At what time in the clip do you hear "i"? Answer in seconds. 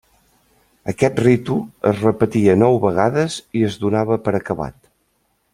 3.61-3.65